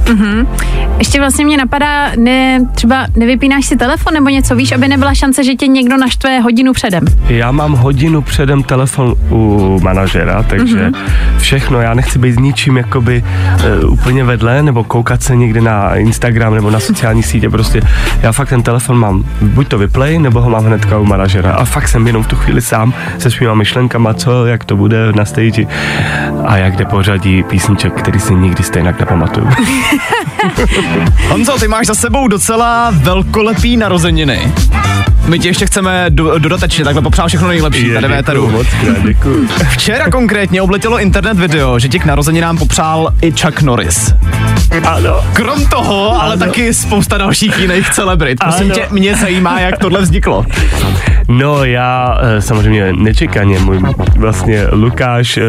[0.98, 5.44] Ještě vlastně mě napadá, ne, třeba nevypínáš si telefon nebo něco, víš, aby nebyla šance,
[5.44, 7.04] že tě někdo naštve hodinu předem.
[7.28, 11.38] Já mám hodinu předem telefon u manažera, takže mm-hmm.
[11.38, 13.24] všechno, já nechci být s ničím jakoby
[13.84, 17.82] uh, úplně vedle, nebo koukat se někde na Instagram nebo na sociální sítě, prostě
[18.22, 21.66] já fakt ten telefon mám, buď to vyplay, nebo ho mám hnedka u manažera a
[21.66, 25.26] fakt jsem jenom v tu chvíli sám se svýma myšlenkama, co, jak to bude na
[25.26, 25.66] stage
[26.46, 29.48] a jak jde pořadí písniček, který si nikdy stejně nepamatuju.
[31.30, 34.54] Honzo, ty máš za sebou docela velkolepý narozeniny.
[35.32, 38.50] My ti ještě chceme do, dodatečně takhle popřát všechno nejlepší tady v éteru.
[38.50, 39.48] moc krát, děkuju.
[39.70, 44.14] Včera konkrétně obletělo internet video, že ti k narozeninám popřál i Chuck Norris.
[44.84, 45.22] Ano.
[45.34, 48.40] Krom toho, ale taky spousta dalších jiných celebrit.
[48.40, 48.76] Prosím Ano.
[48.76, 50.46] tě, mě zajímá, jak tohle vzniklo.
[51.28, 53.80] No já eh, samozřejmě nečekaně, můj
[54.18, 55.44] vlastně Lukáš eh,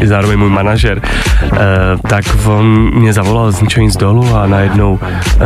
[0.00, 1.58] je zároveň můj manažer, eh,
[2.08, 5.40] tak on mě zavolal z ničeho nic dolů a najednou eh,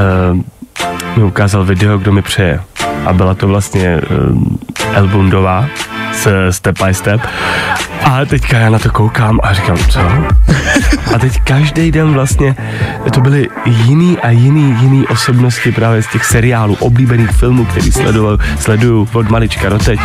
[1.17, 2.61] mi ukázal video, kdo mi přeje.
[3.07, 5.67] A byla to vlastně eh, El Bundová
[6.13, 7.21] z Step by Step.
[8.05, 10.01] A teďka já na to koukám a říkám, co?
[11.15, 12.57] A teď každý den vlastně
[13.13, 18.39] to byly jiný a jiný, jiný osobnosti právě z těch seriálů, oblíbených filmů, který sleduju,
[18.61, 20.01] sleduju od malička do teď.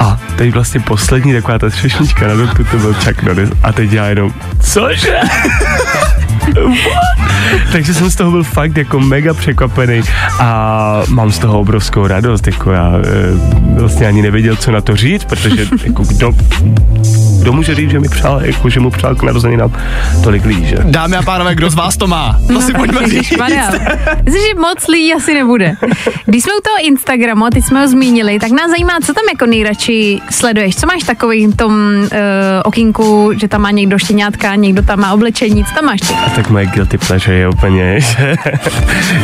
[0.00, 3.50] A teď vlastně poslední taková ta třešnička na dortu, to byl Chuck Norris.
[3.62, 5.16] A teď já jenom, cože?
[6.54, 7.25] What?
[7.72, 10.02] Takže jsem z toho byl fakt jako mega překvapený
[10.38, 14.96] a mám z toho obrovskou radost, jako já e, vlastně ani nevěděl, co na to
[14.96, 16.32] říct, protože jako kdo
[17.46, 19.72] kdo může říct, že mi přál, jako, že mu přál k narozeninám
[20.24, 20.76] tolik lidí, že?
[20.84, 22.38] Dámy a pánové, kdo z vás to má?
[22.52, 23.12] To si pojďme říct.
[23.12, 23.70] Ježišmarja.
[24.24, 25.76] Myslím, že moc lidí asi nebude.
[26.24, 29.24] Když jsme u toho Instagramu, a teď jsme ho zmínili, tak nás zajímá, co tam
[29.32, 30.76] jako nejradši sleduješ.
[30.76, 32.08] Co máš takový v tom uh,
[32.64, 36.14] okinku, že tam má někdo štěňátka, někdo tam má oblečení, co tam máš ty?
[36.26, 38.36] A tak moje guilty pleasure je úplně, že,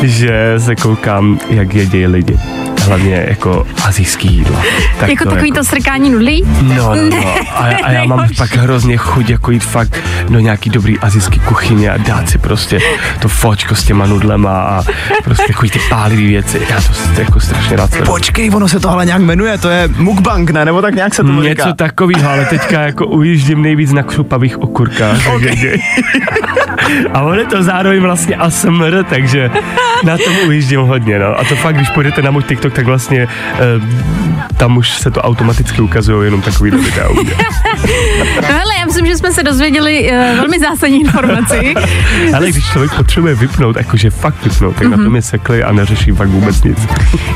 [0.02, 2.38] že se koukám, jak jedí lidi.
[2.86, 4.56] Hlavně jako azijský jídlo.
[5.00, 6.44] Tak jako takový to strkání nudlí?
[6.62, 7.34] No, no, no.
[7.54, 11.90] A, a já mám pak hrozně chuť jako jít fakt do nějaký dobrý azijský kuchyně
[11.90, 12.78] a dát si prostě
[13.20, 14.82] to fočko s těma nudlema a
[15.24, 16.62] prostě takový ty pálivý věci.
[16.70, 16.80] Já
[17.14, 18.12] to jako strašně rád sleduju.
[18.12, 20.64] Počkej, ono se tohle nějak jmenuje, to je mukbang, ne?
[20.64, 21.48] Nebo tak nějak se to říká.
[21.48, 25.18] Něco takového, ale teďka jako ujíždím nejvíc na křupavých okurkách.
[25.36, 25.78] Okay.
[27.12, 29.50] a on je to zároveň vlastně ASMR, takže
[30.04, 31.18] na tom ujíždím hodně.
[31.18, 31.40] No.
[31.40, 33.58] A to fakt, když půjdete na můj TikTok, tak vlastně eh,
[34.62, 37.08] tam už se to automaticky ukazují jenom takový videa.
[37.08, 37.32] u mě.
[38.36, 41.74] No hele, já myslím, že jsme se dozvěděli uh, velmi zásadní informaci.
[42.34, 44.96] Ale když člověk potřebuje vypnout, jakože fakt vypnout, tak mm-hmm.
[44.96, 46.78] na tom je sekli a neřeší fakt vůbec nic.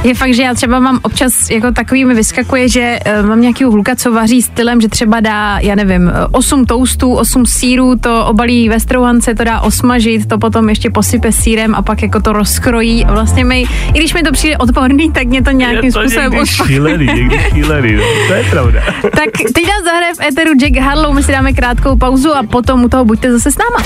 [0.04, 3.64] Je fakt, že já třeba mám občas jako takový mi vyskakuje, že uh, mám nějaký
[3.64, 8.68] hluka, co vaří stylem, že třeba dá, já nevím, 8 toastů, 8 sírů, to obalí
[8.68, 13.04] ve strouhance, to dá osmažit, to potom ještě posype sírem a pak jako to rozkrojí.
[13.04, 16.00] A Vlastně mi, i když mi to přijde odporný, tak mě to nějakým je to
[16.00, 18.02] způsobem šílený, někdy šílený, no.
[18.28, 18.80] to je pravda.
[19.02, 22.84] Tak teď nás zahraje v Eteru Jack Harlow, my si dáme krátkou pauzu a potom
[22.84, 23.84] u toho buďte zase s náma.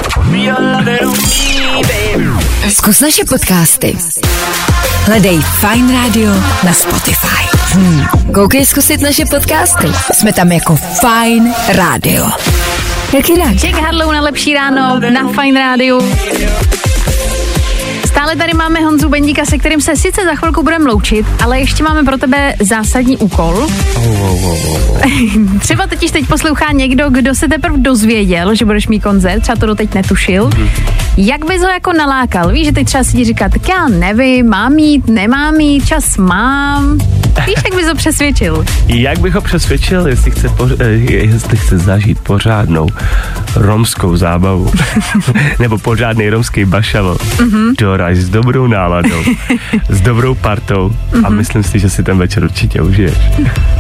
[2.69, 3.99] Zkus naše podcasty.
[5.05, 6.31] Hledej Fine Radio
[6.65, 7.43] na Spotify.
[7.73, 8.05] Hmm.
[8.35, 9.87] Koukej zkusit naše podcasty.
[10.13, 12.31] Jsme tam jako Fine Radio.
[13.13, 13.55] Jak jinak?
[13.55, 16.01] Jack Harlow na lepší ráno na Fine Rádiu.
[18.07, 21.83] Stále tady máme Honzu Bendíka, se kterým se sice za chvilku budeme loučit, ale ještě
[21.85, 23.67] máme pro tebe zásadní úkol.
[25.61, 29.67] Třeba totiž teď poslouchá někdo, kdo se teprve dozvěděl, že budeš mít koncert, třeba to
[29.67, 30.51] doteď netušil.
[31.17, 32.53] Jak bys ho jako nalákal?
[32.53, 36.17] Víš, že teď třeba si ti říká, tak já nevím, mám mít, nemám mít, čas
[36.17, 36.99] mám.
[37.47, 38.65] Víš, jak bys ho přesvědčil?
[38.87, 40.85] Jak bych ho přesvědčil, jestli chce, poř- eh,
[41.27, 42.89] jestli chce zažít pořádnou
[43.57, 44.73] romskou zábavu,
[45.59, 47.75] nebo pořádný romský bašavo, mm-hmm.
[47.79, 49.23] doraž s dobrou náladou,
[49.89, 50.93] s dobrou partou
[51.25, 53.15] a myslím si, že si ten večer určitě užiješ.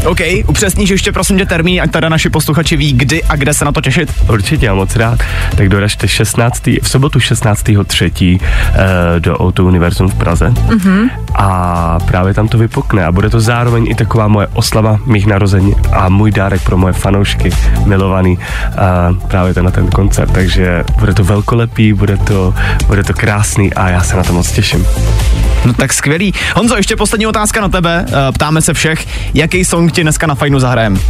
[0.04, 3.64] OK, upřesníš ještě prosím tě termín, ať teda naši posluchači ví, kdy a kde se
[3.64, 4.12] na to těšit.
[4.28, 5.18] Určitě, já moc rád.
[5.56, 6.66] Tak doražte 16.
[6.83, 7.64] v sobotu 16.
[7.87, 8.12] 3.
[8.22, 10.48] eh, do O2 Univerzum v Praze.
[10.48, 11.11] Mm-hmm.
[11.35, 15.74] A právě tam to vypukne a bude to zároveň i taková moje oslava mých narození
[15.92, 17.50] a můj dárek pro moje fanoušky
[17.87, 18.38] milovaný
[18.78, 20.33] a právě ten na ten koncert.
[20.33, 22.55] Takže bude to velkolepý, bude to,
[22.87, 24.87] bude to krásný a já se na to moc těším.
[25.64, 26.35] No tak skvělý.
[26.57, 28.07] Honzo, ještě poslední otázka na tebe.
[28.09, 31.01] Eh, Ptáme se všech, jaký song ti dneska na fajnu zahrajem?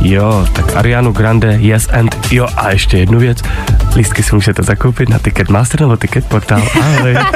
[0.00, 3.38] Jo, tak Arianu Grande, Yes and jo a ještě jednu věc.
[3.96, 6.62] Lístky si můžete zakoupit na Ticketmaster nebo Ticketportal.
[6.80, 7.16] Ahoj.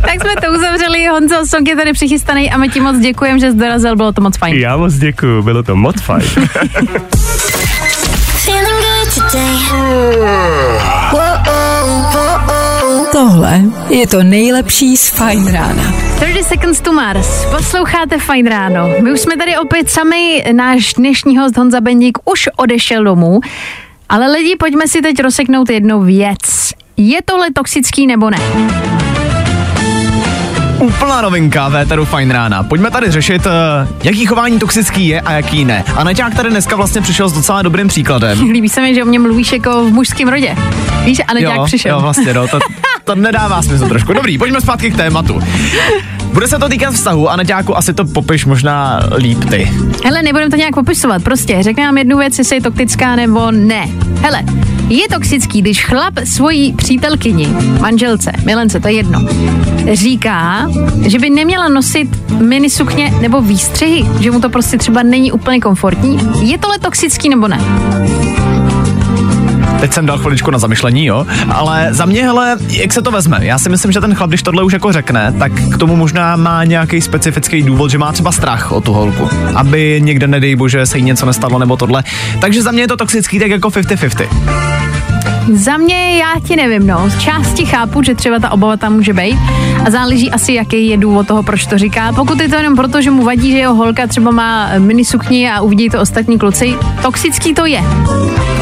[0.00, 1.06] Tak jsme to uzavřeli.
[1.06, 4.20] Honzo, song je tady přichystaný a my ti moc děkujeme, že jsi dorazil, bylo to
[4.20, 4.56] moc fajn.
[4.56, 6.22] Já moc děkuju, bylo to moc fajn.
[13.12, 15.82] Tohle je to nejlepší z Fine Rána.
[16.20, 17.44] 30 Seconds to Mars.
[17.56, 18.88] Posloucháte Fajn ráno.
[19.02, 23.40] My už jsme tady opět sami, náš dnešní host Honza Bendík už odešel domů.
[24.08, 26.72] Ale lidi, pojďme si teď rozseknout jednu věc.
[26.96, 28.38] Je tohle toxický nebo ne?
[30.80, 32.62] Úplná novinka v éteru Fine Rána.
[32.62, 35.84] Pojďme tady řešit, eh, jaký chování toxický je a jaký ne.
[35.96, 38.40] A Naťák tady dneska vlastně přišel s docela dobrým příkladem.
[38.50, 40.56] Líbí se mi, že o mě mluvíš jako v mužském rodě.
[41.04, 41.96] Víš, a jak přišel.
[41.96, 42.58] jo, vlastně, no, to,
[43.04, 44.12] to nedává smysl trošku.
[44.12, 45.40] Dobrý, pojďme zpátky k tématu.
[46.32, 49.72] Bude se to týkat vztahu a Naťáku asi to popiš možná líp ty.
[50.04, 53.88] Hele, nebudem to nějak popisovat, prostě řekne nám jednu věc, jestli je toxická nebo ne.
[54.22, 54.42] Hele,
[54.88, 57.48] je toxický, když chlap svojí přítelkyni,
[57.80, 59.26] manželce, milence, to je jedno,
[59.92, 60.70] říká,
[61.06, 66.18] že by neměla nosit minisukně nebo výstřihy, že mu to prostě třeba není úplně komfortní.
[66.40, 67.60] Je tohle toxický nebo ne?
[69.80, 71.26] Teď jsem dal chviličku na zamyšlení, jo.
[71.48, 73.38] Ale za mě, hele, jak se to vezme?
[73.42, 76.36] Já si myslím, že ten chlap, když tohle už jako řekne, tak k tomu možná
[76.36, 79.28] má nějaký specifický důvod, že má třeba strach o tu holku.
[79.54, 82.04] Aby někde, nedej bože, se jí něco nestalo nebo tohle.
[82.40, 84.28] Takže za mě je to toxický tak jako 50-50.
[85.52, 87.10] Za mě já ti nevím, no.
[87.10, 89.38] Z části chápu, že třeba ta obava tam může být
[89.86, 92.12] a záleží asi, jaký je důvod toho, proč to říká.
[92.12, 95.60] Pokud je to jenom proto, že mu vadí, že jeho holka třeba má minisukni a
[95.60, 97.82] uvidí to ostatní kluci, toxický to je.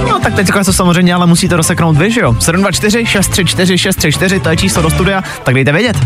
[0.08, 2.36] No tak teď to samozřejmě, ale musíte rozseknout vy, že jo?
[2.40, 5.96] 724 634 634, to je číslo do studia, tak dejte vědět.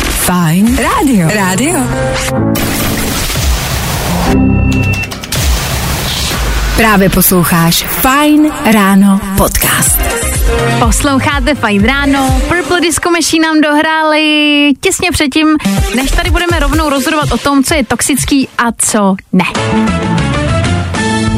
[0.00, 1.28] Fine Radio.
[1.34, 1.78] Radio.
[6.76, 10.00] Právě posloucháš Fine Ráno podcast.
[10.78, 12.40] Posloucháte Fajn ráno.
[12.48, 15.56] Purple Disco Machine nám dohráli těsně předtím,
[15.96, 19.44] než tady budeme rovnou rozhodovat o tom, co je toxický a co ne.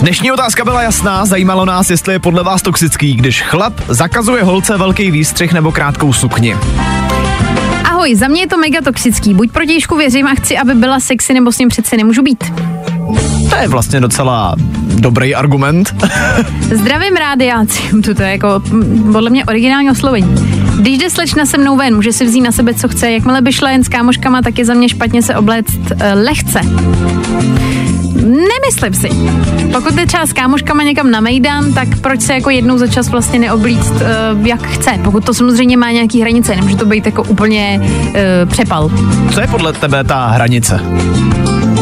[0.00, 4.76] Dnešní otázka byla jasná, zajímalo nás, jestli je podle vás toxický, když chlap zakazuje holce
[4.76, 6.56] velký výstřih nebo krátkou sukni.
[7.84, 9.34] Ahoj, za mě je to mega toxický.
[9.34, 12.44] Buď protějšku věřím a chci, aby byla sexy, nebo s ním přeci nemůžu být.
[13.50, 14.54] To je vlastně docela
[14.94, 15.94] dobrý argument.
[16.60, 17.82] Zdravím rádiáci,
[18.16, 20.34] to je jako mm, podle mě originální oslovení.
[20.80, 23.10] Když jde slečna se mnou ven, může si vzít na sebe, co chce.
[23.10, 26.60] Jakmile by šla jen s kámoškama, tak je za mě špatně se obléct uh, lehce.
[28.30, 29.08] Nemyslím si.
[29.72, 33.08] Pokud je třeba s kámoškama někam na Mejdan, tak proč se jako jednou za čas
[33.08, 34.90] vlastně neoblíct, uh, jak chce.
[35.04, 38.90] Pokud to samozřejmě má nějaký hranice, nemůže to být jako úplně uh, přepal.
[39.34, 40.80] Co je podle tebe ta hranice?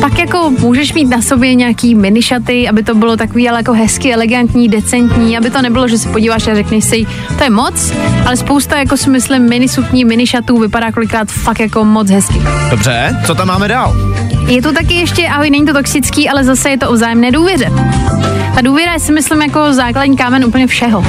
[0.00, 4.14] Tak jako můžeš mít na sobě nějaký minišaty, aby to bylo takový ale jako hezky,
[4.14, 7.06] elegantní, decentní, aby to nebylo, že se podíváš a řekneš si,
[7.38, 7.92] to je moc,
[8.26, 12.42] ale spousta jako si myslím mini sukní, mini šatů vypadá kolikrát fakt jako moc hezky.
[12.70, 13.96] Dobře, co tam máme dál?
[14.48, 17.72] Je tu taky ještě, ahoj, není to toxický, ale zase je to o vzájemné důvěře.
[18.54, 21.04] Ta důvěra je si myslím jako základní kámen úplně všeho.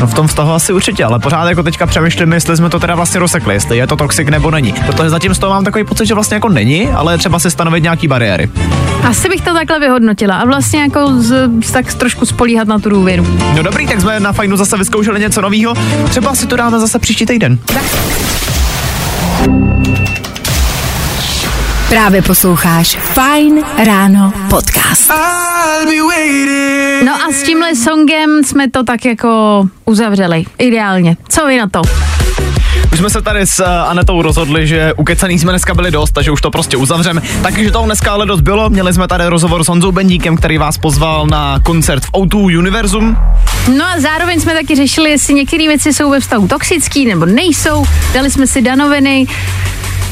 [0.00, 2.94] No v tom vztahu asi určitě, ale pořád jako teďka přemýšlím, jestli jsme to teda
[2.94, 4.74] vlastně rozsekli, jestli je to toxic nebo není.
[4.86, 7.82] Protože zatím z toho mám takový pocit, že vlastně jako není, ale třeba si stanovit
[7.82, 8.50] nějaký bariéry.
[9.02, 13.26] Asi bych to takhle vyhodnotila a vlastně jako z, tak trošku spolíhat na tu důvěru.
[13.56, 15.74] No dobrý, tak jsme na fajnu zase vyzkoušeli něco nového.
[16.08, 17.58] Třeba si to dáme zase příští týden.
[21.88, 25.12] Právě posloucháš Fine Ráno podcast.
[27.04, 30.44] No a s tímhle songem jsme to tak jako uzavřeli.
[30.58, 31.16] Ideálně.
[31.28, 31.82] Co vy na to?
[32.92, 36.30] Už jsme se tady s eh, Anetou rozhodli, že ukecaný jsme dneska byli dost, takže
[36.30, 37.22] už to prostě uzavřeme.
[37.42, 38.70] Takže toho dneska ale dost bylo.
[38.70, 43.16] Měli jsme tady rozhovor s Honzou Bendíkem, který vás pozval na koncert v O2 Univerzum.
[43.76, 47.84] No a zároveň jsme taky řešili, jestli některé věci jsou ve vztahu toxický nebo nejsou.
[48.14, 49.26] Dali jsme si danoviny.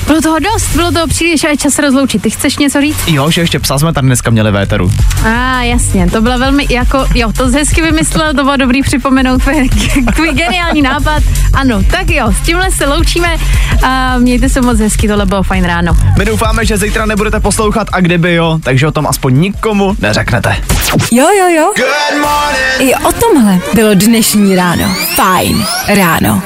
[0.06, 2.22] Bylo toho dost, bylo toho příliš a je čas se rozloučit.
[2.22, 2.98] Ty chceš něco říct?
[3.06, 4.90] Jo, že ještě psa jsme tady dneska měli véteru.
[5.24, 8.82] A ah, jasně, to byla velmi, jako, jo, to jsi hezky vymyslel, to bylo dobrý
[8.82, 9.68] připomenout tvůj,
[10.14, 11.22] tvůj geniální nápad.
[11.52, 13.36] Ano, tak jo, s tímhle se loučíme
[13.82, 15.96] a mějte se moc hezky, tohle bylo fajn ráno.
[16.18, 20.56] My doufáme, že zítra nebudete poslouchat a kdyby jo, takže o tom aspoň nikomu neřeknete.
[21.12, 21.86] Jo, jo, jo.
[22.78, 24.94] I o tomhle bylo dnešní ráno.
[25.14, 26.42] Fajn ráno.